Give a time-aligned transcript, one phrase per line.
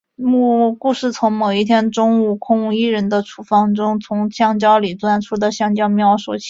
[0.79, 6.39] 故事从某一天中午空无一人的厨房中从香蕉里钻出的香蕉喵说起。